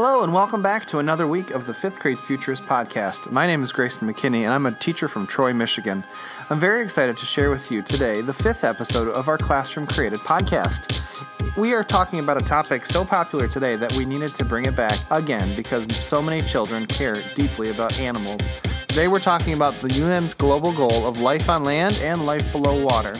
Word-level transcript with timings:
Hello, 0.00 0.22
and 0.22 0.32
welcome 0.32 0.62
back 0.62 0.86
to 0.86 1.00
another 1.00 1.26
week 1.26 1.50
of 1.50 1.66
the 1.66 1.74
Fifth 1.74 1.98
Grade 1.98 2.20
Futurist 2.20 2.62
Podcast. 2.62 3.32
My 3.32 3.48
name 3.48 3.64
is 3.64 3.72
Grayson 3.72 4.06
McKinney, 4.06 4.42
and 4.42 4.52
I'm 4.52 4.66
a 4.66 4.70
teacher 4.70 5.08
from 5.08 5.26
Troy, 5.26 5.52
Michigan. 5.52 6.04
I'm 6.50 6.60
very 6.60 6.84
excited 6.84 7.16
to 7.16 7.26
share 7.26 7.50
with 7.50 7.68
you 7.72 7.82
today 7.82 8.20
the 8.20 8.32
fifth 8.32 8.62
episode 8.62 9.08
of 9.08 9.26
our 9.26 9.36
Classroom 9.36 9.88
Created 9.88 10.20
podcast. 10.20 11.00
We 11.56 11.72
are 11.72 11.82
talking 11.82 12.20
about 12.20 12.36
a 12.36 12.42
topic 12.42 12.86
so 12.86 13.04
popular 13.04 13.48
today 13.48 13.74
that 13.74 13.92
we 13.94 14.04
needed 14.04 14.36
to 14.36 14.44
bring 14.44 14.66
it 14.66 14.76
back 14.76 15.00
again 15.10 15.56
because 15.56 15.84
so 15.96 16.22
many 16.22 16.42
children 16.42 16.86
care 16.86 17.20
deeply 17.34 17.70
about 17.70 17.98
animals. 17.98 18.52
Today, 18.86 19.08
we're 19.08 19.18
talking 19.18 19.54
about 19.54 19.74
the 19.80 19.92
UN's 20.00 20.32
global 20.32 20.72
goal 20.72 21.08
of 21.08 21.18
life 21.18 21.48
on 21.48 21.64
land 21.64 21.98
and 22.02 22.24
life 22.24 22.52
below 22.52 22.80
water. 22.84 23.16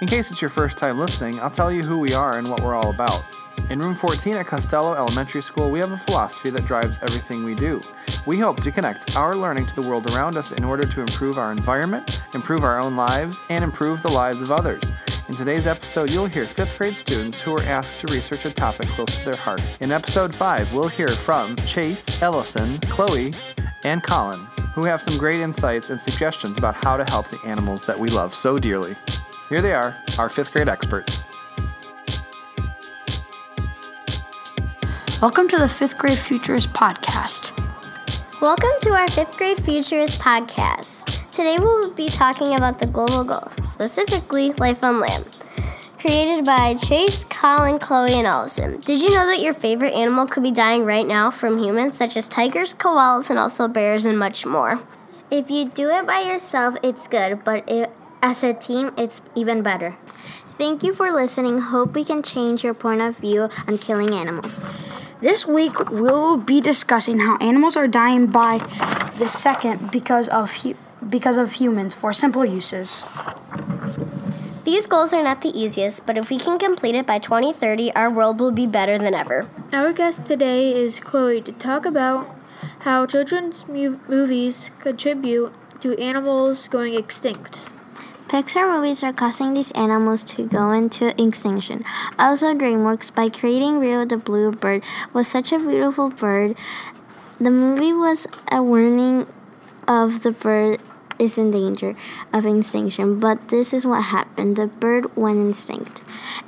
In 0.00 0.06
case 0.06 0.30
it's 0.30 0.40
your 0.40 0.48
first 0.48 0.78
time 0.78 0.98
listening, 0.98 1.38
I'll 1.40 1.50
tell 1.50 1.70
you 1.70 1.82
who 1.82 1.98
we 1.98 2.14
are 2.14 2.38
and 2.38 2.48
what 2.48 2.62
we're 2.62 2.74
all 2.74 2.88
about. 2.88 3.22
In 3.70 3.80
room 3.80 3.94
14 3.94 4.36
at 4.36 4.46
Costello 4.46 4.94
Elementary 4.94 5.42
School, 5.42 5.70
we 5.70 5.80
have 5.80 5.90
a 5.90 5.96
philosophy 5.96 6.50
that 6.50 6.64
drives 6.64 6.98
everything 7.02 7.42
we 7.42 7.54
do. 7.54 7.80
We 8.24 8.38
hope 8.38 8.60
to 8.60 8.70
connect 8.70 9.16
our 9.16 9.34
learning 9.34 9.66
to 9.66 9.74
the 9.74 9.86
world 9.86 10.10
around 10.12 10.36
us 10.36 10.52
in 10.52 10.62
order 10.62 10.86
to 10.86 11.00
improve 11.00 11.36
our 11.36 11.50
environment, 11.50 12.22
improve 12.32 12.62
our 12.62 12.80
own 12.80 12.94
lives, 12.94 13.40
and 13.50 13.64
improve 13.64 14.02
the 14.02 14.08
lives 14.08 14.40
of 14.40 14.52
others. 14.52 14.92
In 15.28 15.34
today's 15.34 15.66
episode, 15.66 16.10
you'll 16.10 16.26
hear 16.26 16.46
fifth 16.46 16.78
grade 16.78 16.96
students 16.96 17.40
who 17.40 17.56
are 17.56 17.62
asked 17.62 17.98
to 17.98 18.06
research 18.06 18.44
a 18.44 18.52
topic 18.52 18.88
close 18.90 19.18
to 19.18 19.24
their 19.24 19.36
heart. 19.36 19.60
In 19.80 19.90
episode 19.90 20.32
5, 20.32 20.72
we'll 20.72 20.88
hear 20.88 21.08
from 21.08 21.56
Chase, 21.66 22.22
Ellison, 22.22 22.78
Chloe, 22.82 23.34
and 23.82 24.02
Colin, 24.02 24.46
who 24.74 24.84
have 24.84 25.02
some 25.02 25.18
great 25.18 25.40
insights 25.40 25.90
and 25.90 26.00
suggestions 26.00 26.56
about 26.56 26.76
how 26.76 26.96
to 26.96 27.04
help 27.04 27.28
the 27.28 27.40
animals 27.44 27.84
that 27.84 27.98
we 27.98 28.10
love 28.10 28.32
so 28.32 28.58
dearly. 28.58 28.94
Here 29.48 29.62
they 29.62 29.74
are, 29.74 29.96
our 30.18 30.28
fifth 30.28 30.52
grade 30.52 30.68
experts. 30.68 31.24
Welcome 35.22 35.48
to 35.48 35.56
the 35.56 35.66
Fifth 35.66 35.96
Grade 35.96 36.18
Futurist 36.18 36.74
Podcast. 36.74 37.52
Welcome 38.42 38.68
to 38.82 38.90
our 38.90 39.08
Fifth 39.08 39.38
Grade 39.38 39.56
Futurist 39.56 40.20
Podcast. 40.20 41.30
Today 41.30 41.56
we'll 41.58 41.90
be 41.92 42.10
talking 42.10 42.54
about 42.54 42.78
the 42.78 42.86
global 42.86 43.24
goal, 43.24 43.48
specifically 43.64 44.52
life 44.52 44.84
on 44.84 45.00
land. 45.00 45.24
Created 45.98 46.44
by 46.44 46.74
Chase, 46.74 47.24
Colin, 47.24 47.78
Chloe, 47.78 48.12
and 48.12 48.26
Ellison. 48.26 48.78
Did 48.80 49.00
you 49.00 49.08
know 49.08 49.26
that 49.26 49.40
your 49.40 49.54
favorite 49.54 49.94
animal 49.94 50.26
could 50.26 50.42
be 50.42 50.50
dying 50.50 50.84
right 50.84 51.06
now 51.06 51.30
from 51.30 51.58
humans, 51.58 51.96
such 51.96 52.18
as 52.18 52.28
tigers, 52.28 52.74
koalas, 52.74 53.30
and 53.30 53.38
also 53.38 53.68
bears, 53.68 54.04
and 54.04 54.18
much 54.18 54.44
more? 54.44 54.78
If 55.30 55.50
you 55.50 55.64
do 55.64 55.88
it 55.88 56.06
by 56.06 56.20
yourself, 56.20 56.76
it's 56.82 57.08
good, 57.08 57.42
but 57.42 57.66
as 58.22 58.42
a 58.42 58.52
team, 58.52 58.92
it's 58.98 59.22
even 59.34 59.62
better. 59.62 59.96
Thank 60.58 60.82
you 60.82 60.92
for 60.92 61.10
listening. 61.10 61.58
Hope 61.58 61.94
we 61.94 62.04
can 62.04 62.22
change 62.22 62.62
your 62.62 62.74
point 62.74 63.00
of 63.00 63.16
view 63.16 63.48
on 63.66 63.78
killing 63.78 64.12
animals. 64.12 64.66
This 65.20 65.46
week 65.46 65.78
we'll 65.90 66.36
be 66.36 66.60
discussing 66.60 67.20
how 67.20 67.36
animals 67.38 67.76
are 67.76 67.88
dying 67.88 68.26
by 68.26 68.58
the 69.18 69.28
second 69.28 69.90
because 69.90 70.28
of 70.28 70.62
hu- 70.62 70.76
because 71.08 71.36
of 71.36 71.52
humans 71.52 71.94
for 71.94 72.12
simple 72.12 72.44
uses. 72.44 73.04
These 74.64 74.86
goals 74.86 75.12
are 75.14 75.22
not 75.22 75.40
the 75.42 75.54
easiest, 75.58 76.06
but 76.06 76.18
if 76.18 76.28
we 76.28 76.38
can 76.38 76.58
complete 76.58 76.94
it 76.94 77.06
by 77.06 77.18
2030, 77.18 77.94
our 77.94 78.10
world 78.10 78.40
will 78.40 78.50
be 78.50 78.66
better 78.66 78.98
than 78.98 79.14
ever. 79.14 79.46
Our 79.72 79.92
guest 79.92 80.26
today 80.26 80.74
is 80.74 81.00
Chloe 81.00 81.40
to 81.42 81.52
talk 81.52 81.86
about 81.86 82.28
how 82.80 83.06
children's 83.06 83.66
mu- 83.68 83.98
movies 84.08 84.70
contribute 84.80 85.52
to 85.80 85.96
animals 85.98 86.68
going 86.68 86.94
extinct. 86.94 87.68
Pixar 88.28 88.68
movies 88.68 89.04
are 89.04 89.12
causing 89.12 89.54
these 89.54 89.70
animals 89.72 90.24
to 90.24 90.42
go 90.42 90.72
into 90.72 91.14
extinction. 91.22 91.84
Also, 92.18 92.54
DreamWorks, 92.54 93.14
by 93.14 93.28
creating 93.28 93.78
Rio 93.78 94.04
the 94.04 94.16
Blue 94.16 94.50
Bird, 94.50 94.82
was 95.12 95.28
such 95.28 95.52
a 95.52 95.58
beautiful 95.58 96.10
bird. 96.10 96.56
The 97.38 97.52
movie 97.52 97.92
was 97.92 98.26
a 98.50 98.62
warning 98.62 99.28
of 99.86 100.24
the 100.24 100.32
bird 100.32 100.80
is 101.18 101.38
in 101.38 101.52
danger 101.52 101.94
of 102.32 102.44
extinction, 102.44 103.20
but 103.20 103.48
this 103.48 103.72
is 103.72 103.86
what 103.86 104.06
happened. 104.06 104.56
The 104.56 104.66
bird 104.66 105.16
went 105.16 105.50
extinct. 105.50 106.02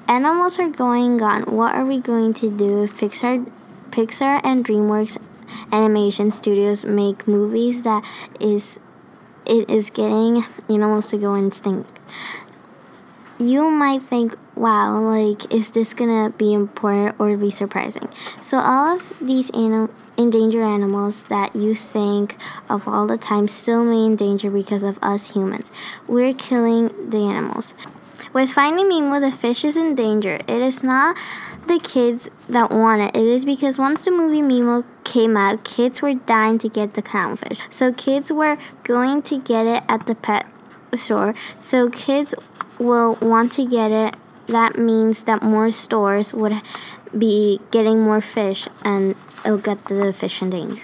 Animals 0.08 0.58
are 0.58 0.68
going 0.68 1.18
gone. 1.18 1.42
What 1.42 1.74
are 1.74 1.84
we 1.84 2.00
going 2.00 2.34
to 2.34 2.50
do 2.50 2.82
if 2.82 2.98
Pixar 2.98 3.50
Pixar 3.90 4.40
and 4.44 4.64
DreamWorks 4.64 5.16
animation 5.72 6.30
studios 6.30 6.84
make 6.84 7.26
movies 7.26 7.84
that 7.84 8.04
is 8.40 8.78
it 9.48 9.70
is 9.70 9.90
getting 9.90 10.44
animals 10.68 11.08
to 11.08 11.18
go 11.18 11.34
extinct. 11.34 11.98
You 13.38 13.70
might 13.70 14.02
think, 14.02 14.36
wow, 14.54 14.98
like, 15.00 15.52
is 15.54 15.70
this 15.70 15.94
gonna 15.94 16.30
be 16.30 16.52
important 16.52 17.14
or 17.18 17.36
be 17.36 17.50
surprising? 17.50 18.08
So, 18.42 18.58
all 18.58 18.96
of 18.96 19.12
these 19.20 19.50
anim- 19.50 19.90
endangered 20.16 20.64
animals 20.64 21.22
that 21.24 21.54
you 21.54 21.76
think 21.76 22.36
of 22.68 22.88
all 22.88 23.06
the 23.06 23.16
time 23.16 23.46
still 23.46 23.84
may 23.84 24.04
endanger 24.04 24.50
because 24.50 24.82
of 24.82 24.98
us 25.00 25.32
humans. 25.34 25.70
We're 26.08 26.34
killing 26.34 27.10
the 27.10 27.18
animals. 27.18 27.74
With 28.32 28.50
Finding 28.50 28.88
Nemo, 28.88 29.20
the 29.20 29.32
fish 29.32 29.64
is 29.64 29.76
in 29.76 29.94
danger. 29.94 30.34
It 30.46 30.62
is 30.62 30.82
not 30.82 31.16
the 31.66 31.78
kids 31.78 32.28
that 32.48 32.70
want 32.70 33.02
it. 33.02 33.16
It 33.16 33.22
is 33.22 33.44
because 33.44 33.78
once 33.78 34.04
the 34.04 34.10
movie 34.10 34.42
Nemo 34.42 34.84
came 35.04 35.36
out, 35.36 35.64
kids 35.64 36.02
were 36.02 36.14
dying 36.14 36.58
to 36.58 36.68
get 36.68 36.94
the 36.94 37.02
clownfish. 37.02 37.60
So 37.72 37.92
kids 37.92 38.30
were 38.30 38.58
going 38.84 39.22
to 39.22 39.38
get 39.38 39.66
it 39.66 39.82
at 39.88 40.06
the 40.06 40.14
pet 40.14 40.46
store. 40.94 41.34
So 41.58 41.88
kids 41.90 42.34
will 42.78 43.16
want 43.16 43.52
to 43.52 43.66
get 43.66 43.90
it. 43.90 44.16
That 44.46 44.78
means 44.78 45.24
that 45.24 45.42
more 45.42 45.70
stores 45.70 46.32
would 46.32 46.60
be 47.16 47.60
getting 47.70 48.00
more 48.02 48.20
fish 48.20 48.68
and 48.82 49.14
it'll 49.44 49.58
get 49.58 49.84
the 49.86 50.12
fish 50.12 50.42
in 50.42 50.50
danger 50.50 50.82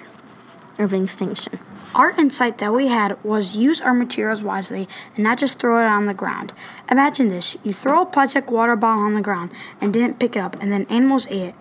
of 0.78 0.92
extinction. 0.92 1.58
Our 1.94 2.10
insight 2.18 2.58
that 2.58 2.72
we 2.72 2.88
had 2.88 3.22
was 3.22 3.56
use 3.56 3.80
our 3.80 3.94
materials 3.94 4.42
wisely 4.42 4.88
and 5.14 5.22
not 5.22 5.38
just 5.38 5.60
throw 5.60 5.80
it 5.80 5.86
on 5.86 6.06
the 6.06 6.14
ground. 6.14 6.52
Imagine 6.90 7.28
this 7.28 7.56
you 7.62 7.72
throw 7.72 8.02
a 8.02 8.06
plastic 8.06 8.50
water 8.50 8.74
bottle 8.74 9.04
on 9.04 9.14
the 9.14 9.20
ground 9.20 9.52
and 9.80 9.94
didn't 9.94 10.18
pick 10.18 10.34
it 10.34 10.40
up, 10.40 10.60
and 10.60 10.72
then 10.72 10.86
animals 10.90 11.28
ate 11.28 11.50
it. 11.50 11.54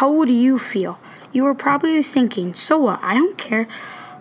How 0.00 0.10
would 0.10 0.30
you 0.30 0.58
feel? 0.58 0.98
You 1.30 1.44
were 1.44 1.54
probably 1.54 2.02
thinking, 2.02 2.54
so 2.54 2.78
what? 2.78 3.00
I 3.02 3.12
don't 3.12 3.36
care. 3.36 3.68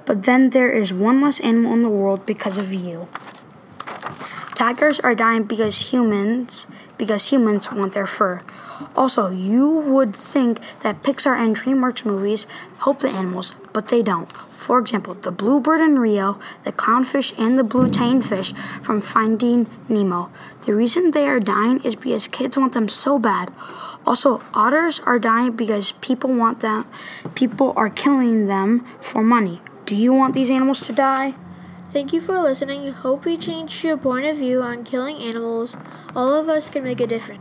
But 0.06 0.24
then 0.24 0.50
there 0.50 0.72
is 0.72 0.92
one 0.92 1.22
less 1.22 1.40
animal 1.40 1.74
in 1.74 1.84
the 1.84 1.90
world 1.90 2.26
because 2.26 2.58
of 2.58 2.74
you. 2.74 3.08
Tigers 4.56 5.02
are 5.02 5.14
dying 5.14 5.44
because 5.44 5.92
humans 5.92 6.66
because 6.98 7.30
humans 7.30 7.72
want 7.72 7.92
their 7.92 8.08
fur. 8.08 8.42
Also, 8.96 9.30
you 9.30 9.70
would 9.70 10.16
think 10.16 10.60
that 10.80 11.04
Pixar 11.04 11.38
and 11.38 11.56
DreamWorks 11.56 12.06
movies 12.06 12.48
help 12.80 13.00
the 13.00 13.10
animals, 13.10 13.54
but 13.74 13.90
they 13.90 14.02
don't. 14.02 14.32
For 14.52 14.80
example, 14.80 15.14
the 15.14 15.32
bluebird 15.32 15.82
in 15.82 16.00
Rio, 16.00 16.40
the 16.64 16.72
clownfish, 16.72 17.38
and 17.38 17.60
the 17.60 17.64
blue 17.64 17.90
tang 17.90 18.22
fish 18.22 18.54
from 18.82 19.02
Finding 19.02 19.68
Nemo. 19.90 20.32
The 20.66 20.74
reason 20.74 21.12
they 21.12 21.28
are 21.28 21.42
dying 21.42 21.82
is 21.84 21.96
because 21.96 22.28
kids 22.28 22.58
want 22.58 22.74
them 22.74 22.88
so 22.88 23.20
bad. 23.20 23.52
Also, 24.08 24.42
otters 24.54 25.02
are 25.02 25.20
dying 25.20 25.52
because 25.52 25.92
people 25.94 26.34
want 26.34 26.62
them. 26.62 26.86
People 27.36 27.74
are 27.76 27.90
killing 27.90 28.48
them 28.48 28.86
for 29.02 29.22
money. 29.22 29.62
Do 29.86 29.96
you 29.98 30.14
want 30.14 30.34
these 30.34 30.50
animals 30.50 30.88
to 30.88 30.94
die? 30.94 31.36
Thank 31.96 32.12
you 32.12 32.20
for 32.20 32.36
listening. 32.42 32.92
Hope 32.92 33.24
we 33.24 33.38
changed 33.38 33.82
your 33.82 33.96
point 33.96 34.26
of 34.26 34.36
view 34.36 34.62
on 34.62 34.84
killing 34.84 35.16
animals. 35.16 35.78
All 36.14 36.34
of 36.34 36.50
us 36.50 36.70
can 36.70 36.84
make 36.84 37.00
a 37.00 37.08
difference. 37.08 37.40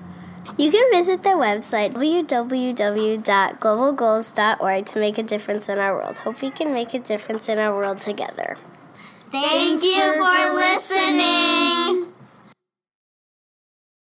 You 0.56 0.70
can 0.70 0.92
visit 0.92 1.25
the 1.25 1.31
website 1.31 1.94
www.globalgoals.org 1.94 4.87
to 4.87 4.98
make 5.00 5.19
a 5.19 5.25
difference 5.25 5.69
in 5.69 5.81
our 5.81 5.97
world. 5.97 6.19
Hope 6.19 6.41
we 6.41 6.50
can 6.50 6.72
make 6.72 6.94
a 6.94 7.00
difference 7.00 7.48
in 7.48 7.59
our 7.59 7.75
world 7.75 8.00
together. 8.00 8.56
Thank 9.32 9.82
you 9.82 10.22
for 10.22 10.54
listening. 10.54 12.13